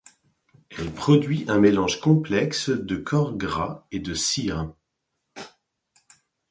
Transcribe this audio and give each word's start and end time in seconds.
Elle 0.79 0.91
produit 0.91 1.45
un 1.47 1.59
mélange 1.59 1.99
complexe 1.99 2.69
de 2.71 2.95
corps 2.95 3.37
gras 3.37 3.85
et 3.91 3.99
de 3.99 4.15
cires. 4.15 4.73